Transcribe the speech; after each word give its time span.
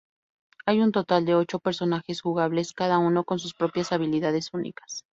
Hay 0.65 0.81
un 0.81 0.91
total 0.91 1.25
de 1.27 1.35
ocho 1.35 1.59
personajes 1.59 2.21
jugables, 2.21 2.73
cada 2.73 2.97
uno 2.97 3.23
con 3.23 3.37
sus 3.37 3.53
propias 3.53 3.91
habilidades 3.91 4.49
únicas. 4.51 5.05